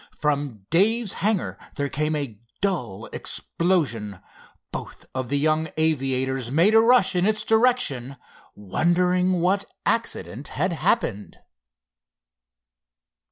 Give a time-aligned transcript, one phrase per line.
[0.17, 4.19] From Dave's hangar there came a dull explosion.
[4.71, 8.15] Both of the young aviators made a rush in its direction,
[8.55, 11.37] wondering what accident had happened.